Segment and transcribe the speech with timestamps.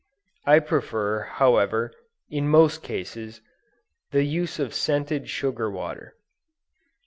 [0.47, 1.93] I prefer, however,
[2.27, 3.41] in most cases,
[4.09, 6.15] the use of scented sugar water.